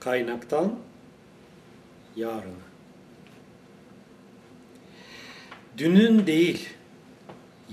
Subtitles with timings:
[0.00, 0.78] kaynaktan
[2.16, 2.70] yarına.
[5.78, 6.68] Dünün değil,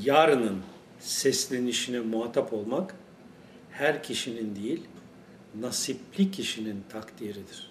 [0.01, 0.61] yarının
[0.99, 2.95] seslenişine muhatap olmak
[3.71, 4.83] her kişinin değil,
[5.59, 7.69] nasipli kişinin takdiridir.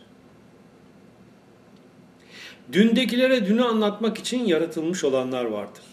[2.72, 5.84] Dündekilere dünü anlatmak için yaratılmış olanlar vardır.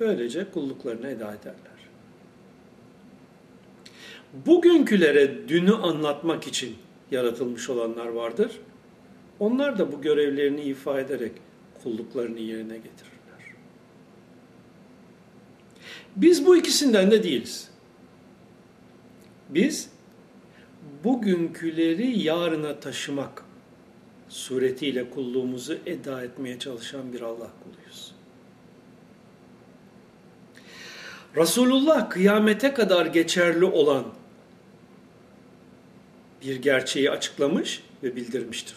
[0.00, 1.76] Böylece kulluklarını eda ederler.
[4.46, 6.76] Bugünkülere dünü anlatmak için
[7.10, 8.60] yaratılmış olanlar vardır.
[9.38, 11.32] Onlar da bu görevlerini ifa ederek
[11.82, 13.54] kulluklarını yerine getirirler.
[16.16, 17.70] Biz bu ikisinden de değiliz.
[19.48, 19.90] Biz
[21.04, 23.44] bugünküleri yarına taşımak
[24.28, 28.14] suretiyle kulluğumuzu eda etmeye çalışan bir Allah kuluyuz.
[31.36, 34.04] Resulullah kıyamete kadar geçerli olan
[36.46, 38.76] bir gerçeği açıklamış ve bildirmiştir.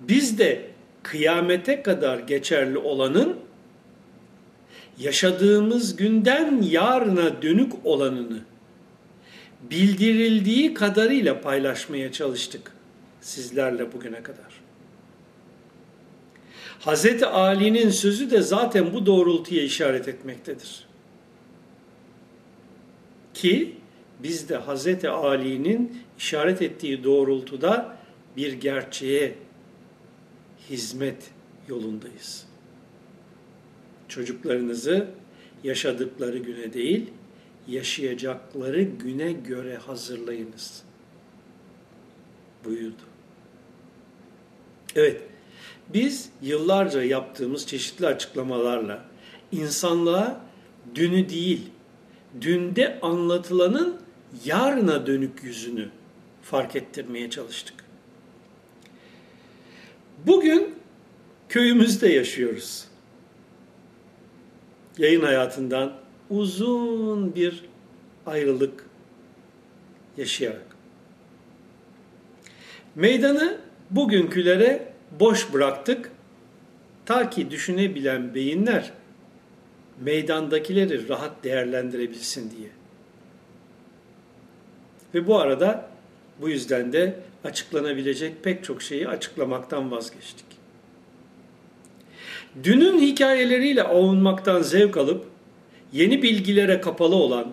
[0.00, 0.70] Biz de
[1.02, 3.36] kıyamete kadar geçerli olanın
[4.98, 8.40] yaşadığımız günden yarına dönük olanını
[9.70, 12.72] bildirildiği kadarıyla paylaşmaya çalıştık
[13.20, 14.64] sizlerle bugüne kadar.
[16.80, 20.86] Hazreti Ali'nin sözü de zaten bu doğrultuya işaret etmektedir.
[23.34, 23.74] Ki
[24.22, 27.96] biz de Hazreti Ali'nin işaret ettiği doğrultuda
[28.36, 29.34] bir gerçeğe
[30.70, 31.30] hizmet
[31.68, 32.46] yolundayız.
[34.08, 35.08] Çocuklarınızı
[35.64, 37.10] yaşadıkları güne değil,
[37.68, 40.82] yaşayacakları güne göre hazırlayınız.
[42.64, 43.02] Buyurdu.
[44.96, 45.22] Evet,
[45.88, 49.04] biz yıllarca yaptığımız çeşitli açıklamalarla
[49.52, 50.40] insanlığa
[50.94, 51.70] dünü değil,
[52.40, 53.96] dünde anlatılanın
[54.44, 55.88] yarına dönük yüzünü
[56.42, 57.84] fark ettirmeye çalıştık.
[60.26, 60.74] Bugün
[61.48, 62.84] köyümüzde yaşıyoruz.
[64.98, 65.92] Yayın hayatından
[66.30, 67.64] uzun bir
[68.26, 68.86] ayrılık
[70.16, 70.76] yaşayarak.
[72.94, 73.58] Meydanı
[73.90, 76.10] bugünkülere boş bıraktık.
[77.06, 78.92] Ta ki düşünebilen beyinler
[80.00, 82.68] meydandakileri rahat değerlendirebilsin diye.
[85.14, 85.88] Ve bu arada
[86.40, 90.46] bu yüzden de açıklanabilecek pek çok şeyi açıklamaktan vazgeçtik.
[92.62, 95.26] Dünün hikayeleriyle avunmaktan zevk alıp
[95.92, 97.52] yeni bilgilere kapalı olan,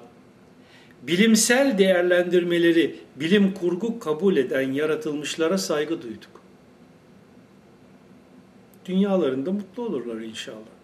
[1.01, 6.41] bilimsel değerlendirmeleri bilim kurgu kabul eden yaratılmışlara saygı duyduk.
[8.85, 10.80] Dünyalarında mutlu olurlar inşallah.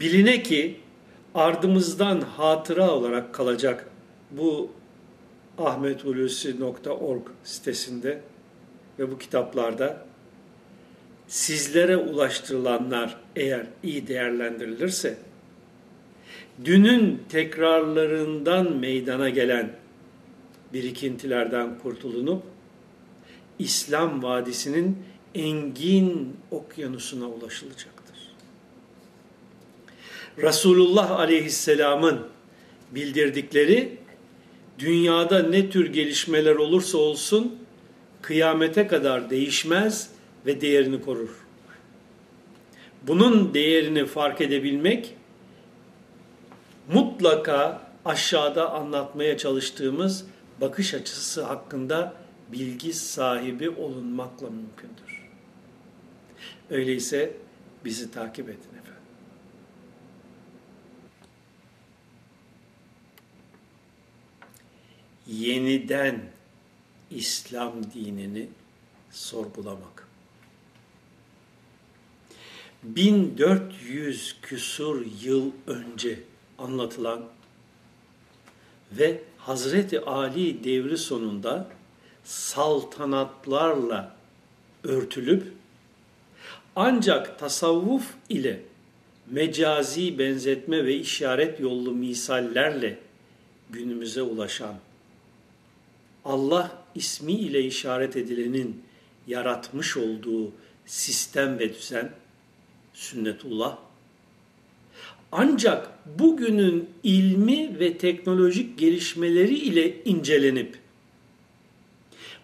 [0.00, 0.80] Biline ki
[1.34, 3.86] ardımızdan hatıra olarak kalacak
[4.30, 4.70] bu
[5.58, 8.20] ahmethulusi.org sitesinde
[8.98, 10.06] ve bu kitaplarda
[11.28, 15.18] sizlere ulaştırılanlar eğer iyi değerlendirilirse
[16.64, 19.72] dünün tekrarlarından meydana gelen
[20.72, 22.42] birikintilerden kurtulunup
[23.58, 24.98] İslam vadisinin
[25.34, 27.95] engin okyanusuna ulaşılacaktır.
[30.42, 32.26] Resulullah aleyhisselamın
[32.90, 33.98] bildirdikleri
[34.78, 37.58] dünyada ne tür gelişmeler olursa olsun
[38.22, 40.10] kıyamete kadar değişmez
[40.46, 41.30] ve değerini korur.
[43.02, 45.14] Bunun değerini fark edebilmek
[46.92, 50.26] mutlaka aşağıda anlatmaya çalıştığımız
[50.60, 52.14] bakış açısı hakkında
[52.52, 55.28] bilgi sahibi olunmakla mümkündür.
[56.70, 57.32] Öyleyse
[57.84, 58.75] bizi takip edin
[65.26, 66.20] Yeniden
[67.10, 68.48] İslam dinini
[69.10, 70.08] sorgulamak.
[72.82, 76.20] 1400 küsur yıl önce
[76.58, 77.24] anlatılan
[78.92, 81.68] ve Hazreti Ali devri sonunda
[82.24, 84.16] saltanatlarla
[84.84, 85.52] örtülüp
[86.76, 88.62] ancak tasavvuf ile
[89.30, 92.98] mecazi benzetme ve işaret yollu misallerle
[93.70, 94.74] günümüze ulaşan
[96.26, 98.82] Allah ismi ile işaret edilenin
[99.26, 100.52] yaratmış olduğu
[100.86, 102.12] sistem ve düzen
[102.94, 103.78] sünnetullah
[105.32, 105.88] ancak
[106.18, 110.78] bugünün ilmi ve teknolojik gelişmeleri ile incelenip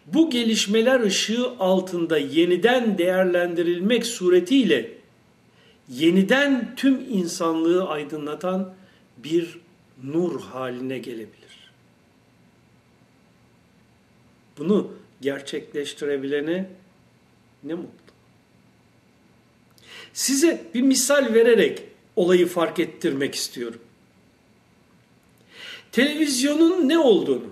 [0.06, 4.90] bu gelişmeler ışığı altında yeniden değerlendirilmek suretiyle
[5.88, 8.75] yeniden tüm insanlığı aydınlatan
[9.17, 9.58] bir
[10.05, 11.62] nur haline gelebilir.
[14.58, 16.70] Bunu gerçekleştirebilene
[17.64, 17.93] ne mutlu.
[20.12, 21.82] Size bir misal vererek
[22.16, 23.81] olayı fark ettirmek istiyorum.
[25.93, 27.46] Televizyonun ne olduğunu,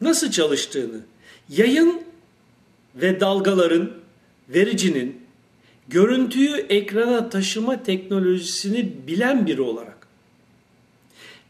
[0.00, 1.00] nasıl çalıştığını,
[1.48, 2.02] yayın
[2.94, 3.92] ve dalgaların,
[4.48, 5.22] vericinin,
[5.88, 9.98] görüntüyü ekrana taşıma teknolojisini bilen biri olarak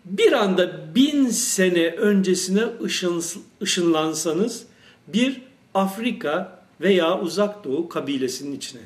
[0.04, 3.22] bir anda bin sene öncesine ışın,
[3.62, 4.66] ışınlansanız
[5.08, 5.43] bir
[5.75, 8.81] Afrika veya Uzak Doğu kabilesinin içine.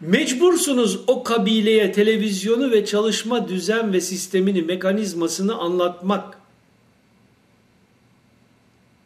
[0.00, 6.38] Mecbursunuz o kabileye televizyonu ve çalışma düzen ve sistemini, mekanizmasını anlatmak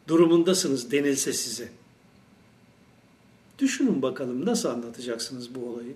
[0.07, 1.69] durumundasınız denilse size.
[3.59, 5.93] Düşünün bakalım nasıl anlatacaksınız bu olayı?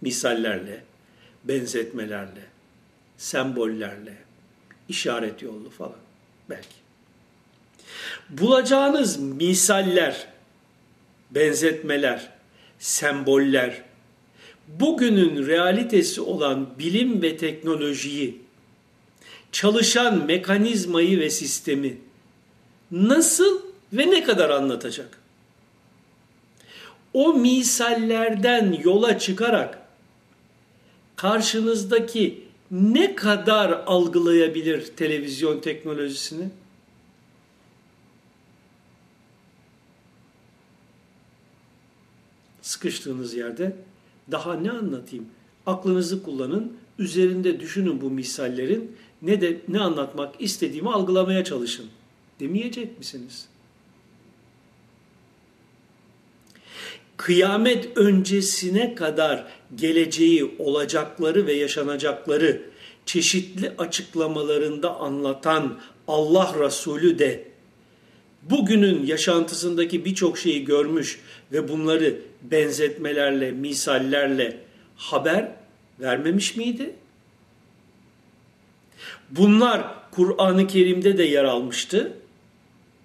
[0.00, 0.84] Misallerle,
[1.44, 2.44] benzetmelerle,
[3.16, 4.27] sembollerle,
[4.88, 5.96] işaret yollu falan
[6.50, 6.78] belki.
[8.30, 10.26] Bulacağınız misaller,
[11.30, 12.30] benzetmeler,
[12.78, 13.82] semboller,
[14.68, 18.42] bugünün realitesi olan bilim ve teknolojiyi,
[19.52, 21.98] çalışan mekanizmayı ve sistemi
[22.90, 23.62] nasıl
[23.92, 25.18] ve ne kadar anlatacak?
[27.12, 29.78] O misallerden yola çıkarak
[31.16, 36.48] karşınızdaki ne kadar algılayabilir televizyon teknolojisini?
[42.62, 43.76] Sıkıştığınız yerde
[44.30, 45.26] daha ne anlatayım?
[45.66, 51.86] Aklınızı kullanın, üzerinde düşünün bu misallerin ne de ne anlatmak istediğimi algılamaya çalışın.
[52.40, 53.48] Demeyecek misiniz?
[57.18, 62.62] Kıyamet öncesine kadar geleceği, olacakları ve yaşanacakları
[63.06, 65.78] çeşitli açıklamalarında anlatan
[66.08, 67.44] Allah Resulü de
[68.42, 71.20] bugünün yaşantısındaki birçok şeyi görmüş
[71.52, 74.60] ve bunları benzetmelerle, misallerle
[74.96, 75.52] haber
[76.00, 76.94] vermemiş miydi?
[79.30, 82.12] Bunlar Kur'an-ı Kerim'de de yer almıştı.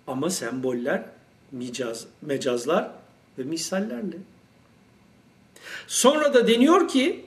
[0.07, 1.03] Ama semboller,
[1.51, 3.02] mecaz, mecazlar
[3.37, 4.17] ve misallerle.
[5.87, 7.25] Sonra da deniyor ki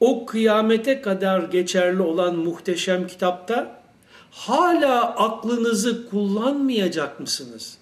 [0.00, 3.82] o kıyamete kadar geçerli olan muhteşem kitapta
[4.30, 7.78] hala aklınızı kullanmayacak mısınız?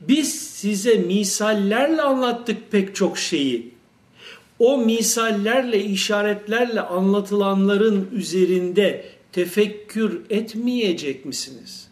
[0.00, 3.74] Biz size misallerle anlattık pek çok şeyi.
[4.58, 11.88] O misallerle, işaretlerle anlatılanların üzerinde tefekkür etmeyecek misiniz?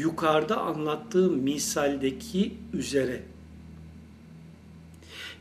[0.00, 3.22] Yukarıda anlattığım misaldeki üzere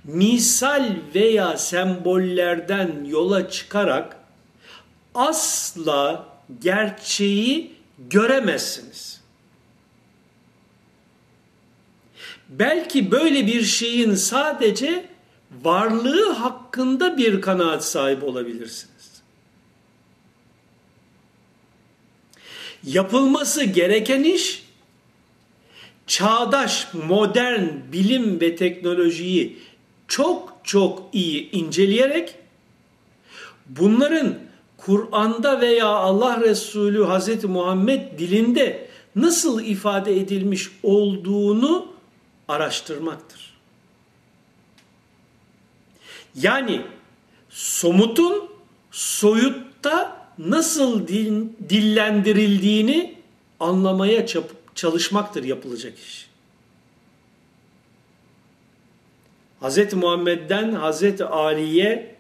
[0.04, 4.18] misal veya sembollerden yola çıkarak
[5.16, 6.28] asla
[6.62, 7.74] gerçeği
[8.10, 9.22] göremezsiniz.
[12.50, 15.06] Belki böyle bir şeyin sadece
[15.64, 18.99] varlığı hakkında bir kanaat sahibi olabilirsiniz.
[22.84, 24.64] Yapılması gereken iş
[26.08, 29.60] çağdaş modern bilim ve teknolojiyi
[30.08, 32.36] çok çok iyi inceleyerek
[33.66, 34.40] bunların
[34.78, 41.88] Kur'an'da veya Allah Resulü Hazreti Muhammed dilinde nasıl ifade edilmiş olduğunu
[42.48, 43.54] araştırmaktır.
[46.36, 46.82] Yani
[47.50, 48.50] somutun
[48.92, 53.16] soyutta nasıl dil, dillendirildiğini
[53.60, 54.26] anlamaya
[54.76, 56.30] çalışmaktır yapılacak iş.
[59.62, 59.94] Hz.
[59.94, 61.22] Muhammed'den Hz.
[61.22, 62.16] Ali'ye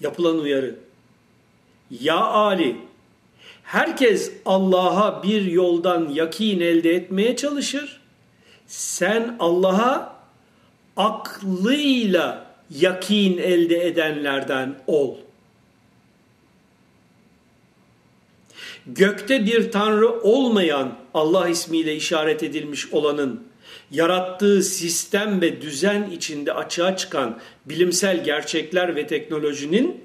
[0.00, 0.76] yapılan uyarı.
[1.90, 2.76] Ya Ali,
[3.62, 8.00] herkes Allah'a bir yoldan yakin elde etmeye çalışır.
[8.66, 10.16] Sen Allah'a
[10.96, 15.16] aklıyla yakin elde edenlerden ol.
[18.86, 23.42] Gökte bir tanrı olmayan Allah ismiyle işaret edilmiş olanın
[23.90, 30.04] yarattığı sistem ve düzen içinde açığa çıkan bilimsel gerçekler ve teknolojinin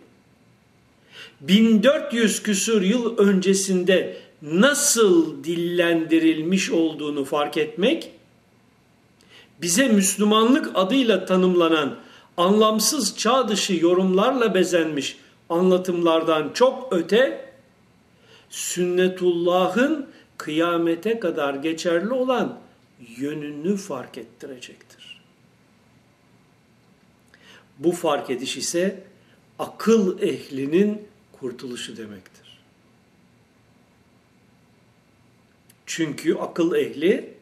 [1.41, 8.11] 1400 küsur yıl öncesinde nasıl dillendirilmiş olduğunu fark etmek
[9.61, 11.95] bize Müslümanlık adıyla tanımlanan
[12.39, 15.17] anlamsız çağ dışı yorumlarla bezenmiş
[15.49, 17.51] anlatımlardan çok öte
[18.49, 22.59] sünnetullah'ın kıyamete kadar geçerli olan
[23.17, 25.21] yönünü fark ettirecektir.
[27.79, 29.03] Bu fark ediş ise
[29.59, 31.07] akıl ehlinin
[31.39, 32.59] kurtuluşu demektir.
[35.85, 37.33] Çünkü akıl ehli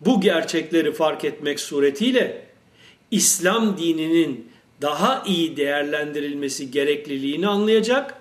[0.00, 2.51] bu gerçekleri fark etmek suretiyle
[3.12, 8.14] İslam dininin daha iyi değerlendirilmesi gerekliliğini anlayacak.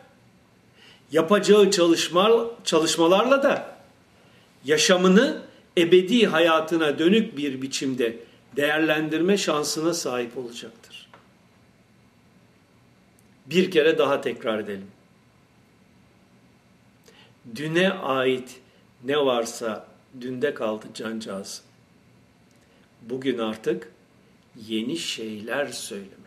[1.11, 2.31] Yapacağı çalışma,
[2.63, 3.75] çalışmalarla da
[4.65, 5.41] yaşamını
[5.77, 8.17] ebedi hayatına dönük bir biçimde
[8.55, 11.09] değerlendirme şansına sahip olacaktır.
[13.45, 14.87] Bir kere daha tekrar edelim.
[17.55, 18.61] Düne ait
[19.03, 19.87] ne varsa
[20.21, 21.61] dünde kaldı cancağız.
[23.01, 23.91] Bugün artık
[24.55, 26.20] yeni şeyler söylemek